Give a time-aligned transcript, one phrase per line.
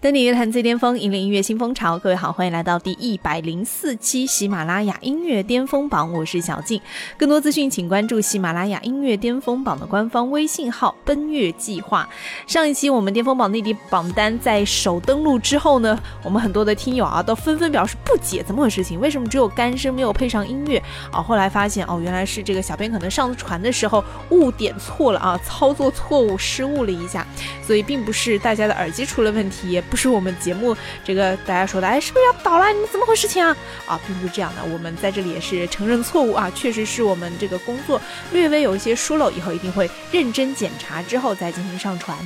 [0.00, 1.98] 登顶乐坛最巅峰，引领音乐新风潮。
[1.98, 6.80] 各位好，欢迎来到第一百零四期喜马拉雅音乐巅峰榜，我是小静。
[7.16, 12.08] 更多资讯，请关注喜马拉雅音乐巅峰榜的官方微信号“奔月计划”。
[12.46, 18.84] 上一期我们巅峰榜内地榜单在首登录之后呢，我们很多的听友啊都纷纷表示不解，怎么回事？
[18.84, 20.80] 情为什么只有干声没有配上音乐
[21.10, 21.20] 啊？
[21.20, 27.26] 后来发现哦，原来是这个小编可能上传的时候误点错了啊，操作错误失误了一下，
[27.66, 29.82] 所以并不是大家的耳机出了问题。
[29.90, 32.68] 不是我们节目这个大家说的，哎，是不是要倒了？
[32.72, 33.56] 你们怎么回事情啊？
[33.86, 38.00] 啊，并不是这样的，我们在这里也是承认错误啊，确实是我们这个工作
[38.32, 42.16] 略微有一些疏漏，以后一定会认真检查之后再进行上传。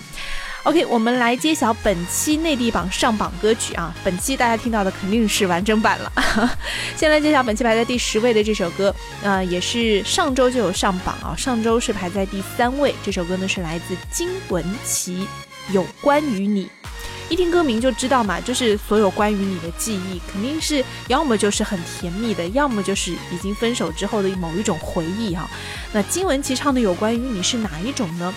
[0.64, 6.12] OK，我们来揭晓本期内地榜上榜歌曲啊，本期大家听到的肯定是完整版了。
[6.96, 12.94] 先来揭晓本期排在第十位的这首歌，啊，也是上周就有上榜啊，上周是排在第三位。
[13.02, 15.26] 这首歌呢是来自金玟岐，
[15.72, 16.66] 《有关于你》。
[17.32, 25.48] 一听歌名就知道嘛，就是所有关于你的记忆，肯定是要么就是很甜蜜的，要么就是已经分手之后的某一种回忆哈。
[25.94, 28.34] 那金玟岐唱的有关于你是哪一种呢？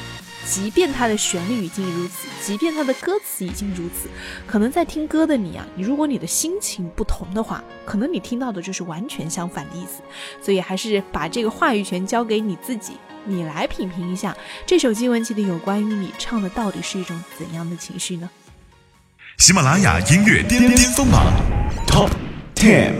[0.47, 4.07] 即便它的旋律已经如此，即便它的歌词已经如此，
[4.47, 10.01] 可能在听歌的你啊，你如果你的心情不同的话，可能你听到的就是完全相反的意思。
[10.41, 12.93] 所以还是把这个话语权交给你自己，
[13.25, 14.33] 你来品评一下
[14.65, 18.29] 这首金玟岐的有关于你唱的到底是一种怎样的情绪呢？
[19.37, 21.21] 喜马拉雅音乐巅巅峰榜
[21.85, 22.09] Top
[22.55, 22.93] Ten，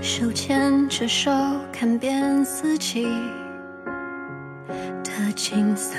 [0.00, 1.30] 手牵着手
[1.72, 3.04] 看遍四季
[5.02, 5.96] 的景色，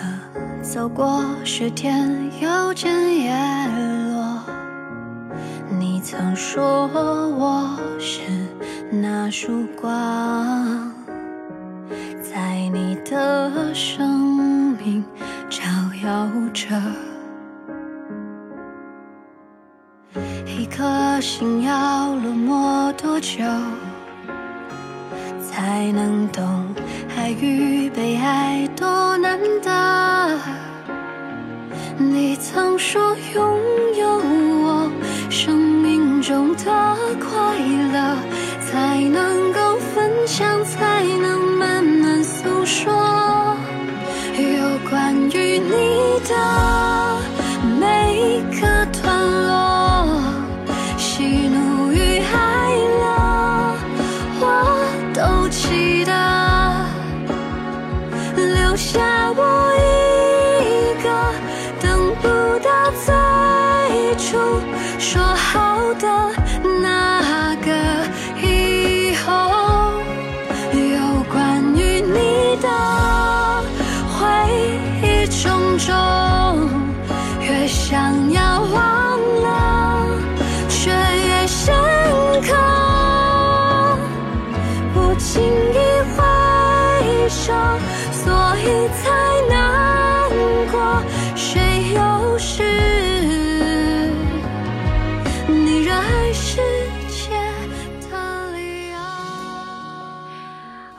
[0.62, 2.90] 走过雪天，又见
[3.20, 3.34] 叶
[4.14, 4.44] 落。
[5.78, 8.22] 你曾说我是
[8.90, 10.92] 那束光，
[12.24, 15.04] 在你的生命
[15.50, 15.62] 照
[16.02, 16.70] 耀着。
[20.56, 23.44] 一颗心要落寞多久，
[25.42, 26.44] 才能懂
[27.18, 30.40] 爱与被爱多难得？
[31.98, 33.60] 你曾说拥
[33.98, 34.92] 有我
[35.30, 37.58] 生命中的快
[37.92, 38.16] 乐，
[38.70, 42.94] 才能够分享，才能慢慢诉说。
[44.38, 47.18] 有关于你的
[47.80, 49.73] 每个段落。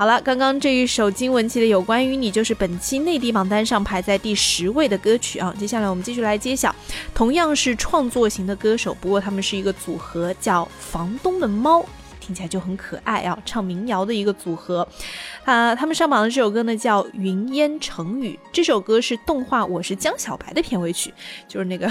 [0.04, 5.54] 好了，刚刚这一首金玟岐的《有关于你》就是本期内地榜单上排在第十位的歌曲啊。
[5.58, 6.76] 接下来我们继续来揭晓，
[7.14, 11.82] 同样是创作型的歌手，不过他们是一个组合，叫房东的猫，
[12.20, 14.86] 听起来就很可爱啊，唱民谣的一个组合。
[15.46, 21.14] 啊，他们上榜的这首歌呢叫《云烟成雨》，这首歌是动画《我是江小白》的片尾曲，
[21.48, 21.90] 就是那个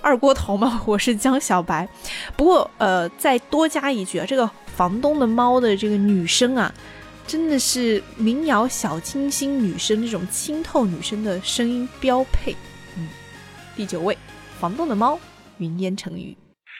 [0.00, 1.86] 二锅头嘛，我是江小白。
[2.34, 6.72] 不过呃，再多加一句啊，这个房东的猫的这个女生啊。
[7.30, 12.56] 真的是民谣小清新女生这种清透女生的声音标配。
[12.96, 13.06] 嗯，
[13.76, 14.18] 第九位，
[14.58, 15.16] 房东的猫，
[15.58, 16.36] 云烟成雨。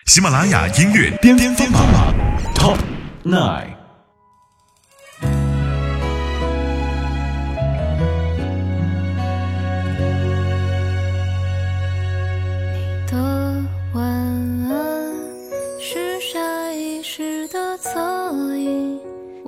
[0.07, 2.13] 喜马拉雅音乐巅巅峰榜
[2.57, 2.79] Top
[3.23, 3.80] Nine。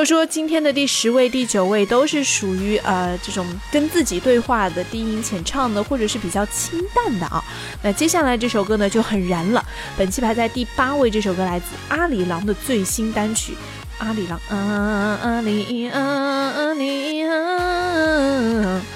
[0.00, 7.44] 果说今天的第十位、第九位都是属于呃这种跟自己对话的低音浅唱的，或者是比较清淡的啊，
[7.82, 9.62] 那接下来这首歌呢就很燃了。
[9.98, 13.54] 本期排在第八位，这首歌来自阿里郎的最新单曲。
[14.00, 17.36] 阿里郎，啊阿里啊阿里啊，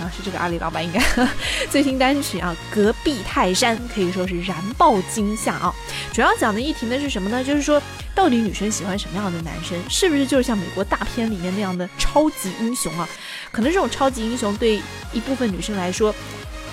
[0.01, 0.81] 啊是这个阿里郎吧？
[0.81, 1.01] 应该
[1.69, 5.75] 最新单曲啊，《隔壁泰山》可以说是燃爆惊吓啊！
[6.11, 7.45] 主要讲的议题呢是什么呢？
[7.45, 7.81] 就是说，
[8.15, 9.79] 到底女生喜欢什么样的男生？
[9.91, 13.07] 是不是就是像美国大片里面那样的超级英雄啊？
[13.53, 14.81] 可能这种超级英雄对
[15.13, 16.15] 一部分女生来说，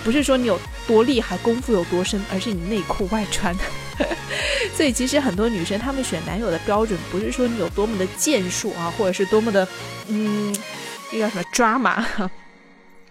[0.04, 3.54] 不是说你有多厉害，功夫有多深，而是你内裤外穿。
[4.74, 9.66] 所以其实很多女生她们选男友的标准，不是说你有多么的建树啊，或者是多么的
[10.08, 10.54] 嗯，
[11.10, 12.04] 这叫什么抓马。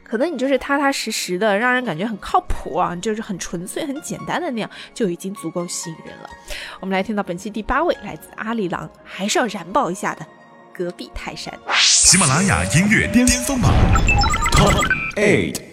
[0.03, 6.29] 可能你就是踏踏实实的，让人感觉很靠谱啊，就是很纯粹、很简单的那样，就已经足够吸引人了。
[6.81, 10.25] 我们来听到本期第八位，来自阿里郎，还是要燃爆一下的，
[10.73, 11.57] 隔壁泰山。
[11.77, 13.71] 喜马拉雅音乐巅峰榜
[14.51, 14.83] Top
[15.15, 15.70] Eight。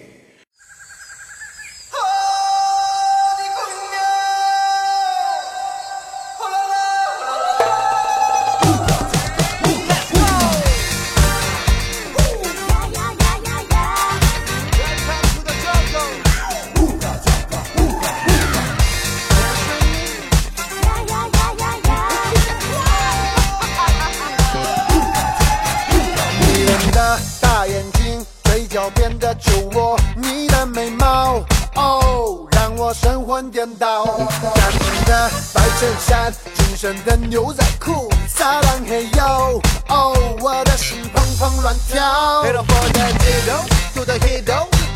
[37.28, 42.02] 牛仔裤，撒浪嘿哟，哦，我的心砰砰乱跳。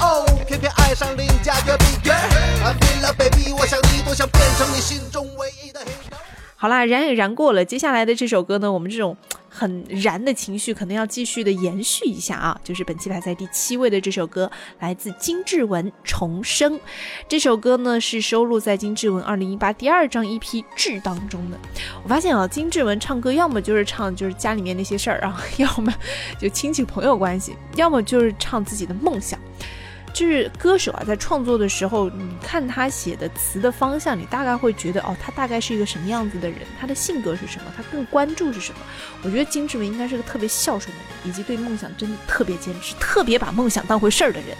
[0.00, 2.14] 哦，偏偏爱上邻家隔壁 girl。
[2.64, 6.16] I'm in love, baby，我想你，多想变成你心中唯一的 hero。
[6.56, 9.16] 好啦，燃也燃过了，接下来的这首歌呢，我们这种
[9.62, 14.50] 很燃的情绪可能要继续的延续一下啊，就是本期排在第七位的这首歌，
[14.80, 16.74] 来自金志文《重生》。
[17.28, 20.40] 这首歌呢是收录在金志文二零一八第二张 EP
[20.74, 21.56] 《志》当中的。
[22.02, 25.94] 我发现啊，金志文唱歌要么就是唱就是家里面那些事儿啊， 要么
[26.40, 29.38] 就亲戚朋友关系，要么就是唱自己的梦想。
[30.12, 38.80] 就是歌手啊，在创作的时候，你看他写的词的方向，你大概会觉得哦，他大概是一个什么样子的人，他的性格是什么，他更关注是什么。
[39.22, 44.56] 我觉得金志文应该是个特别孝顺的人，以及对梦想真的特别坚持，特别把梦想当回事儿的人。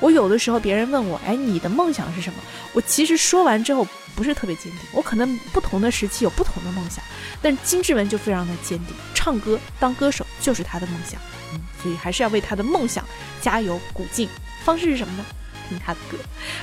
[0.00, 2.38] 我有的时候别人问我，哎，你的梦想是什么？
[2.72, 7.04] 我其实说完之后不是特别坚定，我可能不同的时期有不同的梦想，
[7.42, 11.20] 但金志文就非常的坚定，唱歌当歌手就是他的梦想，
[11.52, 13.04] 嗯，所以还是要为他的梦想
[13.42, 14.28] 加油鼓劲。
[14.68, 15.24] 方式是什么呢？
[15.66, 16.18] 听他的歌。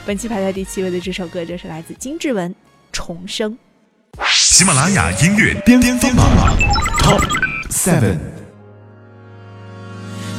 [0.06, 2.52] 本期排在第七位的这首歌就是来自金志文
[2.92, 3.52] 《重生》。
[4.32, 6.56] 喜马拉雅音乐巅峰榜
[7.00, 7.28] Top
[7.72, 8.20] Seven。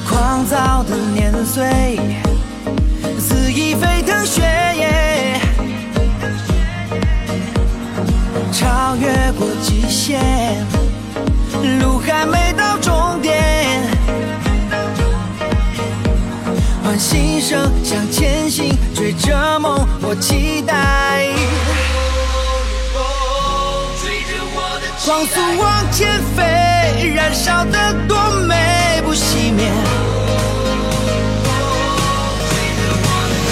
[0.08, 1.98] 狂躁的年岁，
[3.18, 4.42] 肆意沸腾血
[4.76, 5.40] 液，
[8.52, 10.20] 超越过极限，
[11.80, 13.55] 路还没到终点，
[16.96, 21.28] 唤心声向前行，追着梦，我期待。
[25.04, 28.16] 光速往前飞，燃烧的多
[28.48, 29.70] 美不熄灭。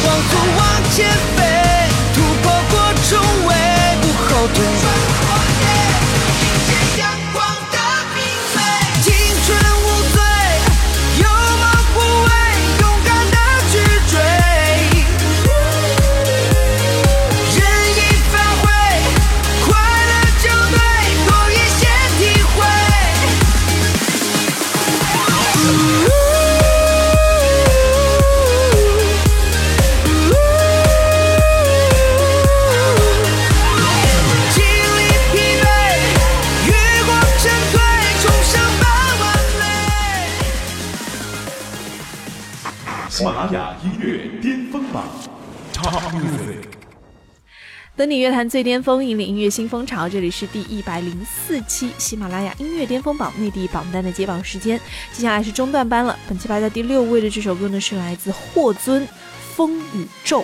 [0.02, 1.44] 光速往前飞，
[2.14, 2.72] 突破过
[3.10, 3.52] 重围，
[4.00, 5.03] 不后退。
[48.04, 50.06] 等你乐坛最巅峰，引领音乐新风潮。
[50.06, 54.78] 这里是第一百零四期喜马拉雅音乐巅峰榜内地榜单的揭榜时间。
[55.10, 56.14] 接下来是中段班了。
[56.28, 59.08] 本期排在第六位的这首歌呢，是来自霍尊
[59.56, 60.42] 《风宇宙》。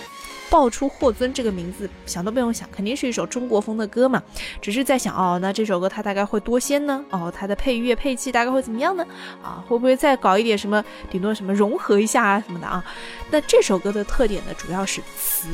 [0.49, 4.23] 爆出霍尊这个名字，想都不用想，肯定是一首中国风的歌嘛。
[4.62, 7.05] 只是在想，哦，那这首歌它大概会多仙呢？
[7.11, 9.05] 哦，它的配乐配器大概会怎么样呢？
[9.43, 12.83] 啊，会不会再搞一点什么，顶多什么融合一下啊什么的啊？
[13.31, 15.47] 那这首歌的特点呢，主要是词。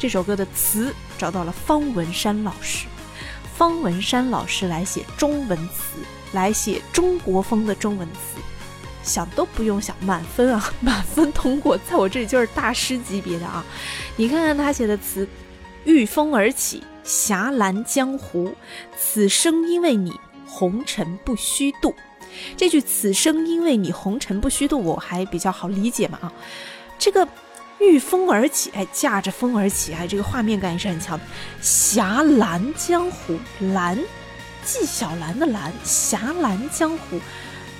[0.00, 2.86] 这首歌的词找到了方文山老师，
[3.54, 5.98] 方文山老师来写中文词，
[6.32, 8.40] 来写中国风的中文词，
[9.02, 13.62] 想都不用想，满分啊， 满分通过，在我这里就是大师级别的啊！
[14.16, 15.28] 你看看他写的词：
[15.84, 18.54] 御风而起，霞岚江湖，
[18.96, 21.94] 此生因为你，红尘不虚度。
[22.56, 26.32] 这句“此生因为你，红尘不虚度”，我还比较好理解嘛啊，
[26.98, 27.28] 这个。
[27.80, 31.18] 御风而起，哎，驾着风而起，哎，这个画面感也是很强。
[31.60, 33.38] 侠岚江湖，
[33.72, 33.98] 岚，
[34.64, 37.20] 纪晓岚的岚，侠岚江湖，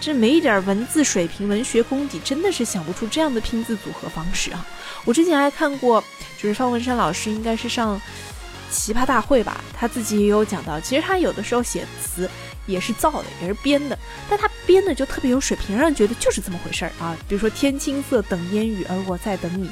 [0.00, 4.66] 这没一点文字水平、文学功底，真的是想不出这样的拼字组合方式啊！
[5.04, 6.02] 我之前还看过，
[6.36, 8.00] 就是方文山老师应该是上
[8.70, 12.28] 奇葩大会吧，他自己也有讲到，其实他有的时候写词。
[12.66, 17.16] 也是造的，也是编的，但他编的就特别有水平，让人觉得就是这么回事儿啊。
[17.28, 19.68] 比如说“天青色等烟雨，而我在等你”，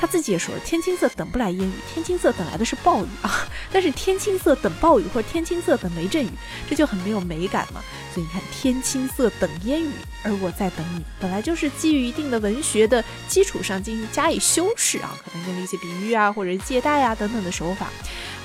[0.00, 3.46] 他自己也说了，“天青色等不来烟雨，天青色等来的是暴雨啊。
[3.70, 6.30] ”但是“天青色等暴雨”或者“天青色等雷阵雨”，
[6.70, 7.82] 这就很没有美感嘛。
[8.14, 9.92] 所以你看，“天青色等烟雨，
[10.22, 17.88] 而我在等你”，本来就是基于一定的文学的基础上进行加以修饰啊，可能用了一些比喻啊，或者借代啊等等的手法。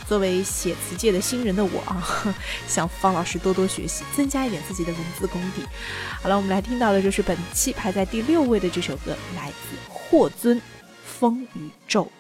[0.08, 2.06] 作为写词界的新人的我啊，
[2.68, 5.64] 向方老师多多学习，增加一点自己的文字功底。
[6.22, 10.58] 好了，我们来听到的就是本期排在第六位的这首歌，来自霍尊
[11.04, 12.12] 《风宇宙》。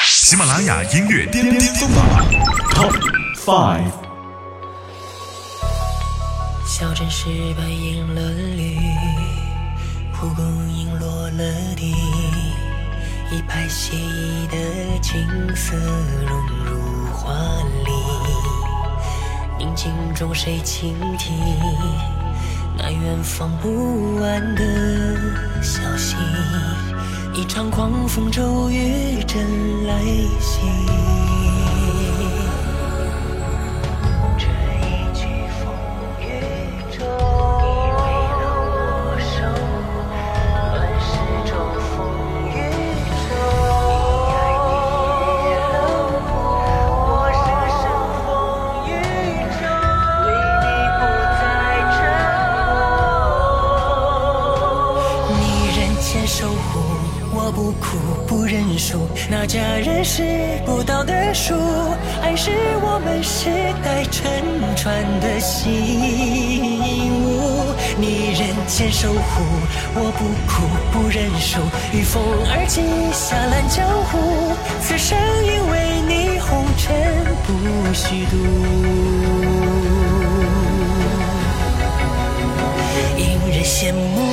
[0.00, 2.06] 喜马拉雅音乐巅巅峰榜
[2.70, 2.92] Top
[3.36, 3.92] Five。
[6.66, 8.76] 小镇石板映了绿，
[10.14, 11.94] 蒲公英落了地。
[13.34, 14.56] 一派写意的
[15.00, 15.26] 景
[15.56, 15.74] 色
[16.24, 17.34] 融入画
[17.84, 17.90] 里，
[19.58, 21.36] 宁静中谁倾听
[22.78, 24.62] 那远方不安的
[25.60, 26.14] 消息？
[27.32, 30.00] 一场狂风骤雨正来
[30.38, 30.60] 袭。
[69.04, 69.44] 守护，
[69.96, 71.60] 我不哭不认输。
[71.92, 72.80] 御风而起，
[73.12, 78.34] 侠揽江湖，此生因为你，红尘不虚度。
[83.18, 84.23] 引人羡慕。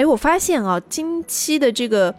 [0.00, 2.14] 哎，我发现啊，近期的这个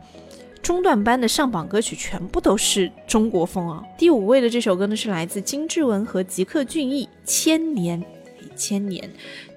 [0.61, 3.83] 中段班的上榜歌曲全部都是中国风啊。
[3.97, 8.00] 第五位的这首歌呢，是来自金志文和吉克隽逸，《千年》。
[8.55, 9.09] 千年，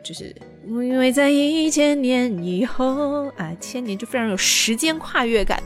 [0.03, 0.35] 就是
[0.67, 5.63] 因为在一千年以后啊，千年就非常有时间跨越感。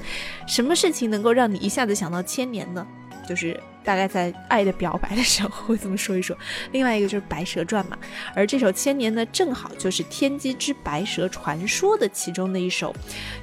[0.49, 2.85] 什么事情能够让你一下子想到千年呢？
[3.29, 3.59] 就是。
[3.85, 6.37] 大概在爱的表白的时候会这么说一说。
[6.73, 7.97] 另外一个就是《白蛇传》嘛，
[8.35, 12.95] 而这首《千年》呢，正好就是《天机之白蛇传说》的其中的一首，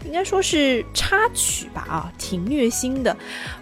[0.05, 3.11] 应该说是插曲吧啊，挺虐心的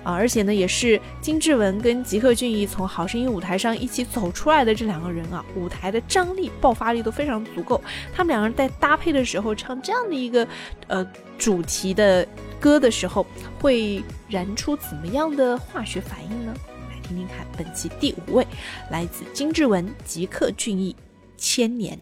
[0.03, 7.81] 啊，而且呢，也是金志文跟吉克隽逸从好声音舞台上一起走出来的这两个人啊，舞台的张力、爆发力都非常足够。
[8.13, 10.45] 他们两个人在搭配的时候唱这样的一个
[10.87, 12.27] 呃主题的
[12.63, 13.25] 歌的时候，
[13.59, 16.53] 会燃出怎么样的化学反应呢？
[16.89, 18.47] 来听听看，本期第五位
[18.89, 20.95] 来自金志文、吉克隽逸，
[21.35, 21.99] 《千年》。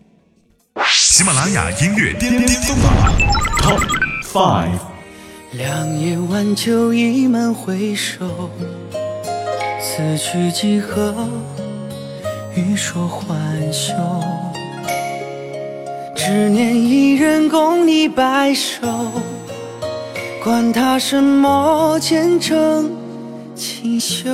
[0.88, 2.94] 喜马拉雅音乐巅巅峰榜
[3.58, 3.82] Top
[4.24, 4.80] Five。
[5.53, 8.51] 两夜晚酒已满回首，
[9.82, 11.27] 此去几何？
[12.56, 13.94] 欲说还休。
[16.15, 19.12] 只念一人共你白首，
[20.43, 22.89] 管他什么前程。
[23.53, 24.27] 锦绣。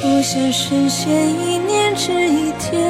[0.00, 2.80] 不想深陷一念只一天，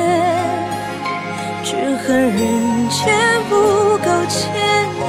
[1.65, 3.15] 只恨人间
[3.49, 4.53] 不够千
[4.99, 5.05] 年。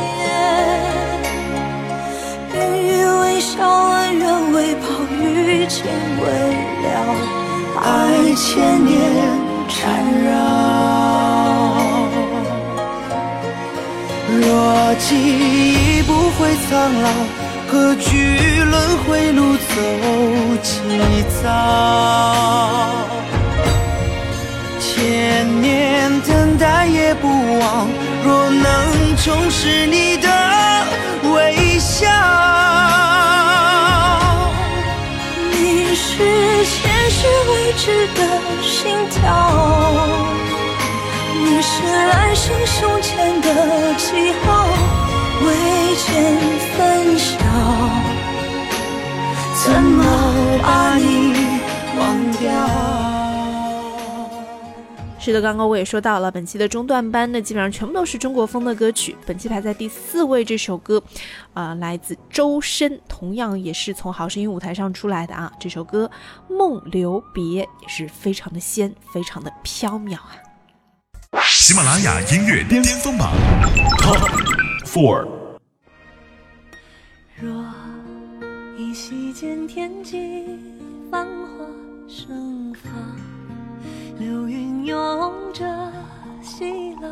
[2.56, 2.58] 云
[2.88, 4.88] 雨微笑，恩怨未报，
[5.22, 5.84] 遇见
[6.22, 6.26] 未
[6.84, 6.96] 了，
[7.84, 7.86] 爱
[8.36, 8.96] 千年
[9.68, 9.76] 缠
[10.24, 10.67] 绕。
[15.00, 17.10] 记忆不会苍老，
[17.68, 19.62] 何惧轮回路走
[20.64, 20.82] 几
[21.42, 21.46] 遭？
[24.80, 27.28] 千年等待也不
[27.60, 27.88] 忘，
[28.26, 30.28] 若能重拾你的
[31.32, 32.08] 微笑。
[35.52, 36.18] 你是
[36.66, 38.20] 前世未知的
[38.62, 39.26] 心跳。
[41.40, 44.68] 你是来生胸前的记号，
[45.46, 46.36] 未见
[46.76, 47.38] 分晓，
[49.64, 50.04] 怎么
[50.64, 51.62] 把你
[51.98, 52.52] 忘掉？
[55.20, 59.16] 是的，刚刚我也说到了，本期的中段班呢，基本上全部都是中国风的歌曲。
[59.26, 61.04] 本期排在第四位这首歌，
[61.54, 65.52] 啊、来自周深，同样也是从好声音舞台上出来的啊。
[65.60, 66.10] 这首歌
[66.54, 67.44] 《梦留别》
[67.82, 70.47] 也是非常的仙，非常的飘渺啊。
[71.36, 73.34] 喜马拉雅音乐巅峰榜
[74.00, 74.22] Top
[74.86, 75.28] Four。
[77.36, 77.66] 若
[78.78, 80.46] 依稀见天际
[81.12, 81.66] 繁华
[82.08, 82.92] 盛放，
[84.18, 85.66] 流云拥着
[86.42, 87.12] 西浪，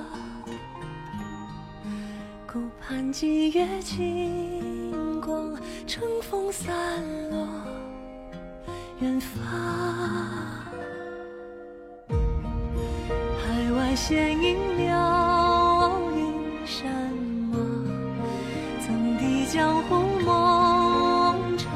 [2.52, 5.54] 顾盼霁月清光，
[5.86, 6.74] 乘风散
[7.30, 7.48] 落
[9.02, 9.44] 远方。
[13.96, 14.58] 海外闲影
[14.90, 16.92] 了云山
[17.50, 17.58] 吗？
[18.86, 21.72] 曾抵江湖梦长，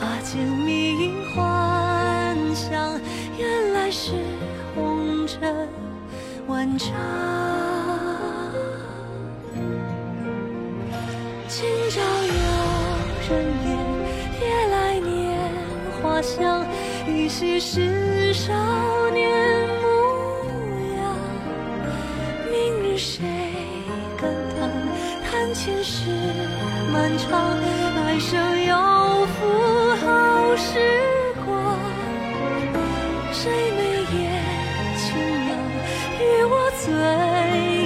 [0.00, 2.98] 花间迷影幻想，
[3.38, 4.14] 原来是
[4.74, 5.68] 红尘
[6.46, 6.88] 万丈。
[11.48, 12.32] 今朝有
[13.28, 13.68] 人言，
[14.40, 14.42] 夜
[14.72, 15.38] 来年
[16.00, 16.64] 花香，
[17.06, 18.54] 依稀是少
[19.10, 19.49] 年
[27.10, 27.58] 漫长，
[27.96, 28.76] 来生又
[29.26, 29.34] 负
[29.96, 30.78] 好时
[31.44, 31.76] 光。
[33.32, 33.82] 谁眉
[34.14, 34.16] 眼
[34.96, 35.08] 轻
[35.48, 35.50] 扬，
[36.20, 36.86] 与我醉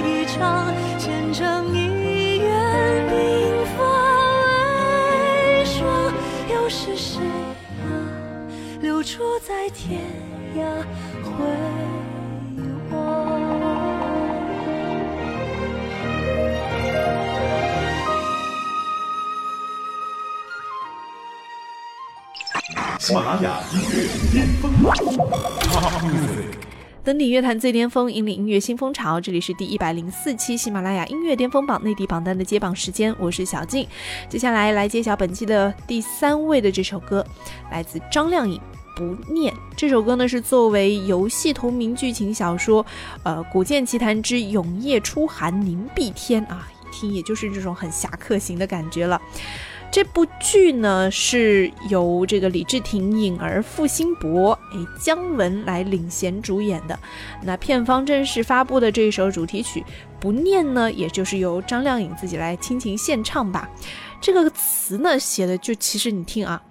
[0.07, 2.47] 一场，前程一愿
[3.09, 3.13] 鬓
[3.75, 3.79] 发
[5.09, 5.73] 微霜。
[6.53, 7.19] 又是谁
[7.81, 7.89] 啊，
[8.79, 10.01] 流出在天
[10.55, 10.61] 涯
[11.23, 11.31] 辉
[23.15, 24.69] 喜马拉雅音乐巅峰。
[27.01, 29.21] 登顶乐坛最巅峰，引领音乐新风潮。
[29.21, 33.87] 这里是第一百零四期喜马拉雅音乐巅峰榜内地榜单的揭榜时间，我是小静。
[34.27, 37.25] 接下来来揭晓本期的第三位的这首歌，
[37.71, 38.59] 来自张靓颖。
[38.97, 42.85] 不念这首歌呢，是作为游戏同名剧情小说，
[43.23, 49.21] 呃，《古剑奇谭之永夜初寒凝碧天》啊，一听也就是这种很侠客型的感觉了。
[49.95, 56.99] 这部剧呢是由这个李治廷、颖儿、付辛博、哎姜文来领衔主演的。
[57.43, 59.79] 那片方正式发布的这一首主题曲
[60.19, 63.69] 《不念》呢，也就是由张靓颖自己来倾情献唱吧。
[64.19, 66.61] 这个词呢写的就其实你听啊，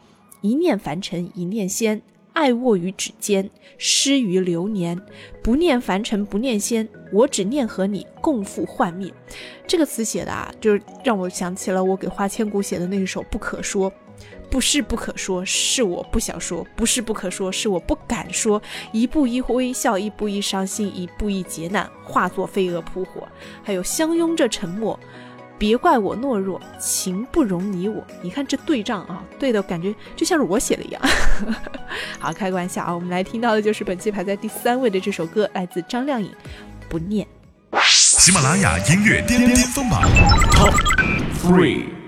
[0.43, 2.03] 一念凡尘一念仙，
[2.35, 5.01] 爱握于指尖，失于流年。
[5.43, 9.11] 不念凡尘不念仙，我只念和你共赴幻灭。
[9.67, 13.91] 这个词写的啊，就是让我想起了我给花千骨写的那一首《不可说》。
[14.51, 18.63] 不是不可说，是我不想说；不是不可说，是我不敢说。
[18.93, 23.27] 一步一微笑，一步一伤心，一步一劫难，化作飞蛾扑火。
[23.65, 24.99] 还有相拥着沉默，
[25.59, 28.05] 别怪我懦弱，情不容你我。
[28.23, 31.01] 你看这对仗啊，对的感觉就像是我写的一样。
[32.19, 36.29] 好，开个玩笑啊，我们来听到的就是本期排在第三位的这首歌，来自张靓颖，
[36.89, 37.27] 《不念》。
[37.83, 40.03] 喜马拉雅音乐巅巅峰榜
[40.53, 40.75] Top
[41.43, 42.04] Three。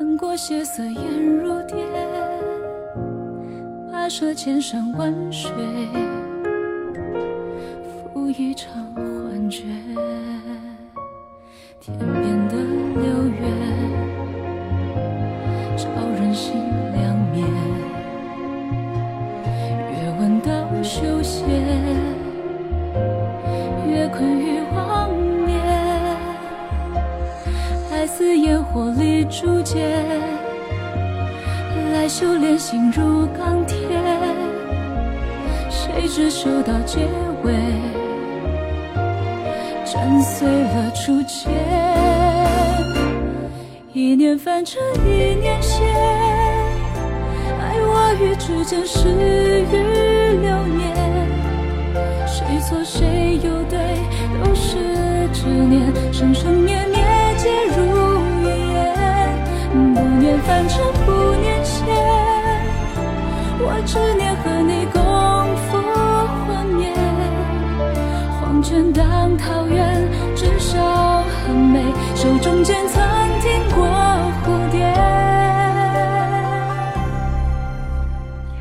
[0.00, 1.76] 看过血色颜如蝶，
[3.92, 5.52] 跋涉千山万水，
[8.14, 9.64] 赴一场幻觉。
[11.78, 11.98] 天
[29.30, 29.78] 火里铸剑，
[31.92, 33.76] 来修炼心如钢铁。
[35.70, 37.06] 谁知修到结
[37.44, 37.52] 尾？
[39.84, 41.52] 斩碎了初见，
[43.92, 45.86] 一念凡尘一念仙，
[47.60, 49.08] 爱我与之间事
[49.72, 49.76] 与
[50.40, 50.82] 流年，
[52.26, 53.78] 谁错谁又对，
[54.42, 54.76] 都是
[55.32, 56.98] 执念，生生灭灭
[57.36, 58.09] 皆如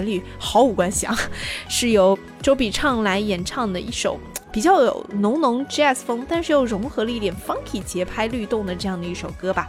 [0.00, 1.16] 律毫无关系啊，
[1.68, 4.18] 是由周笔畅来演唱的一首
[4.52, 9.68] 比较有浓浓 jazz 风，但是又融合了一点 funky 节拍律动的这样的一首歌吧。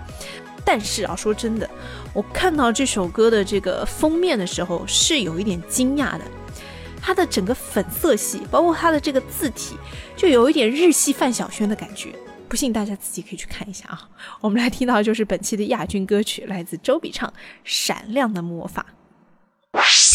[0.63, 1.69] 但是啊，说真的，
[2.13, 6.21] 我看到这首歌的这个封面的时候是有一点惊讶的。
[7.03, 9.75] 它的整个粉色系，包括它的这个字体，
[10.15, 12.09] 就有一点日系范晓萱的感觉。
[12.47, 14.07] 不信大家自己可以去看一下啊。
[14.39, 17.27] 我们来听到就是本期的亚军歌曲，来自周笔畅
[17.63, 18.85] 《闪亮的魔法》。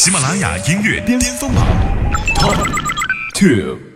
[0.07, 1.67] 喜马拉雅音乐巅峰榜
[2.37, 2.65] Top
[3.35, 3.96] Two。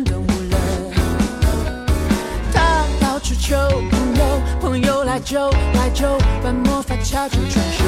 [0.00, 0.56] 变成动物了。
[2.52, 3.56] 他到处求
[3.90, 6.06] 朋友，朋友来救来救，
[6.42, 7.84] 把魔法悄悄传授。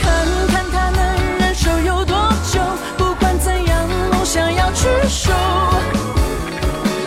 [0.00, 1.00] 看看他能
[1.38, 2.16] 忍受有多
[2.52, 2.60] 久，
[2.98, 5.32] 不管怎样，梦想要去守。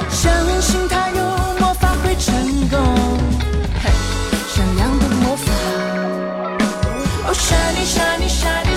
[0.10, 1.24] 相信他有
[1.60, 2.34] 魔法会成
[2.70, 2.80] 功，
[3.82, 3.90] 嘿，
[4.48, 5.52] 闪亮的魔法。
[7.26, 8.73] Oh shiny shiny shiny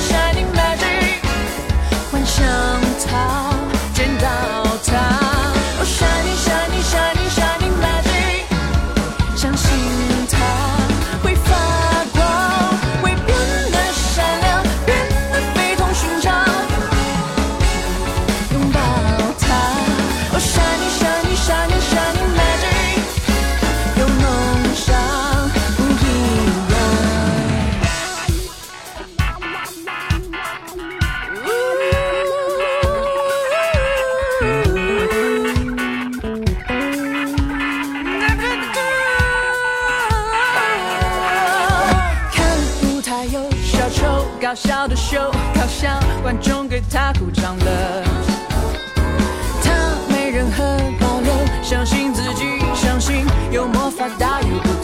[44.57, 48.03] 笑的秀，搞笑观众给他鼓掌了。
[49.63, 49.71] 他
[50.09, 50.65] 没任何
[50.99, 51.31] 保留，
[51.63, 54.76] 相信自己，相信有魔法大有不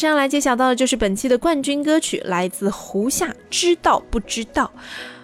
[0.00, 4.72] 接下来揭晓到的就是本期的冠军歌曲，来自胡夏，《知道不知道》。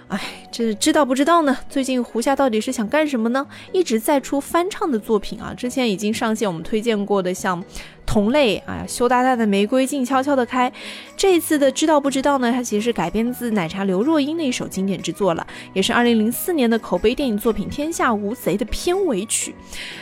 [0.09, 0.21] 哎，
[0.53, 1.57] 这知道不知道呢？
[1.69, 3.45] 最近胡夏到底是想干什么呢？
[3.73, 7.62] 一直在出翻唱的作品啊，之前已经上线我们推荐过的，像
[8.07, 10.73] 同类啊，羞答答的玫瑰静悄悄的开。
[11.16, 12.53] 这一次的知道不知道呢？
[12.53, 19.57] 它其实是改编自奶茶刘若英的一首经典之作了，也是2004年的口碑电影作品《天下无贼》的片尾曲。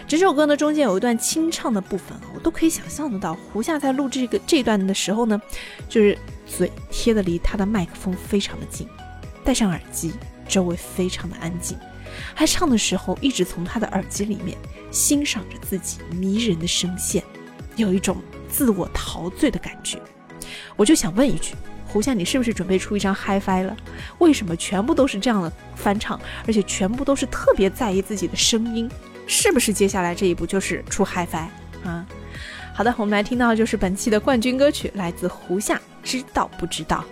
[0.07, 5.41] 整首歌呢中间有一段清唱的部分啊，我都可以想象得到，胡夏在录这个这段的时候呢，
[5.89, 8.87] 就是嘴贴的离他的麦克风非常的近。
[9.45, 10.13] 戴上耳机，
[10.49, 11.79] 周围非常的安静。
[12.35, 14.57] 还唱的时候，一直从他的耳机里面
[14.91, 17.23] 欣赏着自己迷人的声线，
[17.77, 18.17] 有一种
[18.49, 20.01] 自我陶醉的感觉。
[20.77, 21.55] 我就想问一句，
[21.87, 23.77] 胡夏，你是不是准备出一张 HiFi 了？
[24.19, 28.89] 为什么全部都是这样的翻唱，而且全部都是特别在意自己的声音？
[29.27, 31.47] 是不是接下来这一步就是出 HiFi
[31.85, 32.07] 啊？
[32.75, 37.03] 好的，我们来听到就是本期的冠军歌曲，来自胡夏，知道不知道？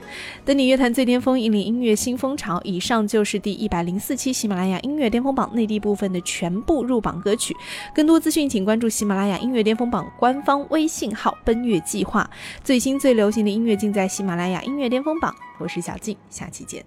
[0.45, 2.61] 登顶乐坛最巅峰，引领音乐新风潮。
[2.63, 7.57] 以上就是第一百零四期喜马拉雅音乐巅峰榜内地部分的全部入榜歌曲。
[7.95, 12.29] 更多资讯，请关注喜马拉雅音乐巅峰榜官方微信号“奔月计划”。
[12.63, 15.35] 最新最流行的音乐尽在喜马拉雅音乐巅峰榜。
[15.59, 16.85] 我是小静，下期见。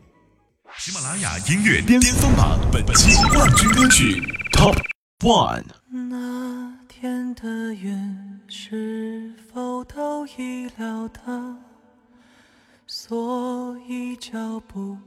[0.78, 4.78] 喜马拉雅音乐巅峰榜本期冠军歌曲 Top
[5.20, 5.64] One。
[5.90, 11.56] 那天的云是否都已料到，
[12.88, 14.98] 所以脚步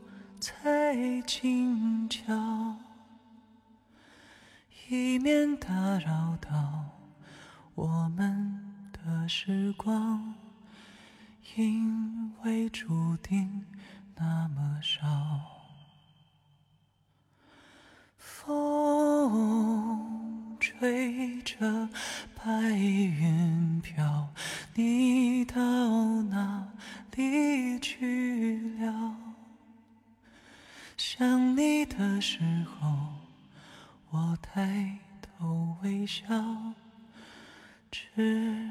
[0.41, 2.77] 才轻巧，
[4.89, 6.85] 以免打扰到
[7.75, 7.87] 我
[8.17, 8.61] 们
[8.93, 10.35] 的时光，
[11.57, 13.65] 因为注定
[14.17, 15.58] 那么少。
[18.49, 21.87] 风吹着
[22.35, 24.31] 白云飘，
[24.75, 25.53] 你到
[26.23, 26.67] 哪
[27.15, 29.15] 里去了？
[30.97, 32.97] 想你的时候，
[34.09, 36.25] 我抬头微笑，
[37.91, 38.71] 知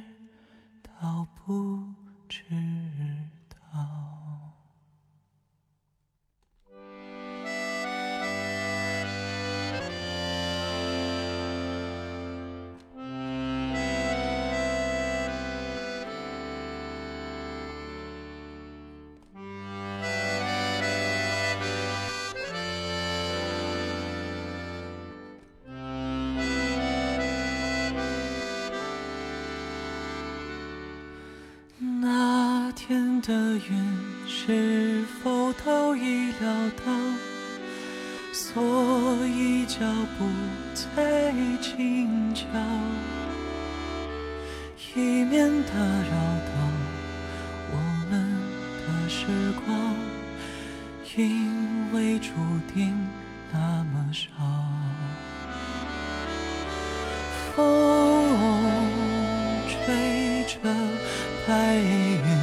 [33.27, 33.69] 的云
[34.25, 36.93] 是否都已料到？
[38.31, 38.63] 所
[39.27, 39.79] 以脚
[40.17, 40.25] 步
[40.73, 42.45] 才轻巧，
[44.95, 46.11] 以免打扰
[46.47, 46.53] 到
[47.73, 47.75] 我
[48.09, 48.13] 们
[48.85, 49.25] 的时
[49.65, 49.67] 光，
[51.17, 52.31] 因为注
[52.73, 52.95] 定
[53.51, 53.59] 那
[53.91, 54.25] 么少。
[57.53, 57.57] 风
[59.67, 60.59] 吹着
[61.45, 62.36] 白云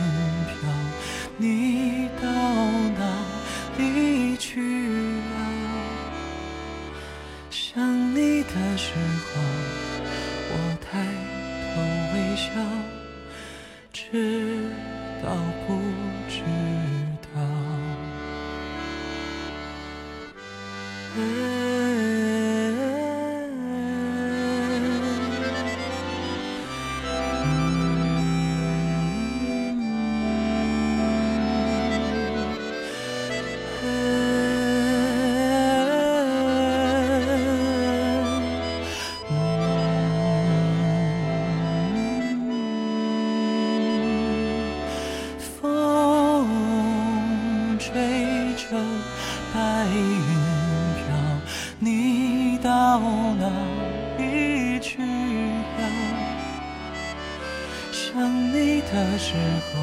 [58.93, 59.35] 的时
[59.73, 59.81] 候，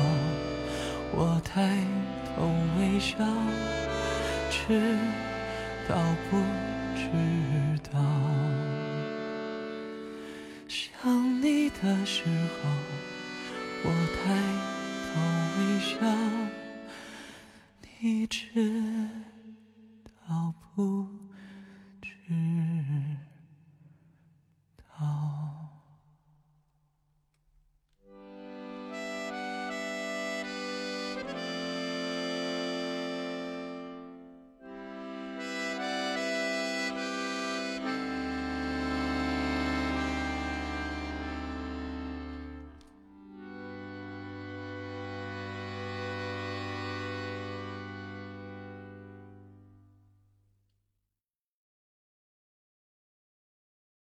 [1.13, 1.77] 我抬
[2.25, 3.17] 头微笑，
[4.49, 4.97] 知
[5.87, 5.95] 道
[6.29, 6.37] 不
[6.95, 7.01] 知
[7.91, 7.99] 道？
[10.67, 12.69] 想你的时候，
[13.83, 14.21] 我抬
[15.07, 15.11] 头
[15.57, 15.91] 微笑，